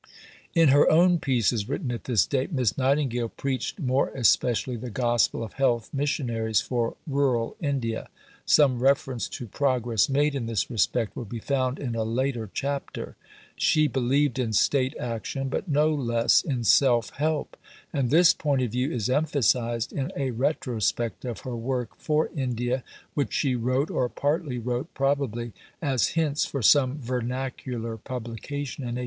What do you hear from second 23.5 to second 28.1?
wrote, or partly wrote, probably as hints for some vernacular